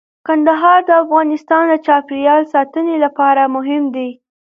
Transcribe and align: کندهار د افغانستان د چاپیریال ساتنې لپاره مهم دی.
کندهار 0.27 0.79
د 0.85 0.91
افغانستان 1.03 1.63
د 1.69 1.73
چاپیریال 1.85 2.41
ساتنې 2.53 2.95
لپاره 3.05 3.41
مهم 3.55 3.83
دی. 3.95 4.09